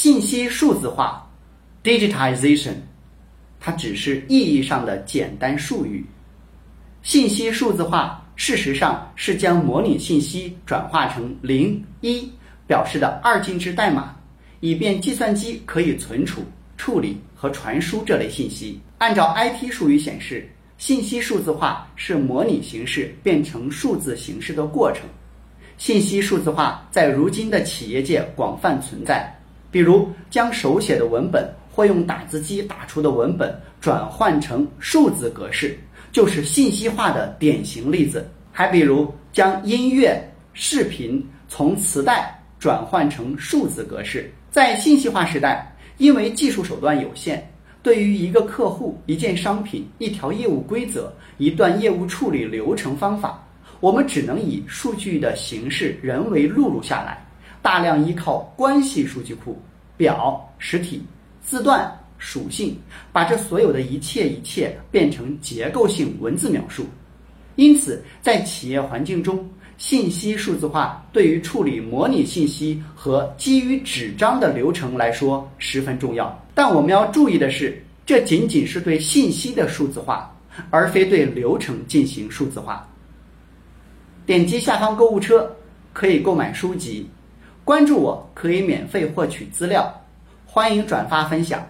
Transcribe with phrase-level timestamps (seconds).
[0.00, 1.28] 信息数字化
[1.82, 2.74] （digitization），
[3.58, 6.06] 它只是意义上的简单术语。
[7.02, 12.30] 信息数字化事实上是将模拟信息转化成零一
[12.64, 14.14] 表示的二进制代码，
[14.60, 16.44] 以便计算机可以存储、
[16.76, 18.80] 处理和传输这类信息。
[18.98, 25.02] 按照 IT 术语显示，信息数字化是模拟形式变成数字形式的过程。
[25.76, 29.34] 信息数字化在如今的企业界广泛存在，
[29.70, 35.78] 比如将手写的文本或用打字机打出的文本转换成数字格式，
[36.10, 38.28] 就是信息化的典型例子。
[38.50, 40.20] 还比如将音乐、
[40.52, 44.32] 视频从磁带转换成数字格式。
[44.50, 47.48] 在信息化时代，因为技术手段有限，
[47.82, 53.44] 对于一个客户、一件商品、一条业务规则、一段业务处理流程方法。
[53.78, 57.24] 我们只能以数据的形式人为录入下来，
[57.62, 59.60] 大量依靠关系数据库、
[59.96, 61.02] 表、实体、
[61.42, 62.76] 字段、属性，
[63.12, 66.86] 把这所有的一切一切变成结构性文字描述。
[67.56, 69.44] 因此，在企业环境中，
[69.76, 76.36] 信息数字化对于处理模拟信息和基于纸张的流程来说十分重要。
[76.54, 80.32] 但我们要注意的是，这仅仅是对信息的数字化，
[80.70, 82.88] 而非对流程进行数字化。
[84.24, 85.50] 点击下方购物车
[85.92, 87.08] 可以购买书籍，
[87.68, 89.92] 关注我可以免费获取资料，
[90.46, 91.62] 欢迎转发分享，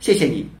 [0.00, 0.46] 谢谢你。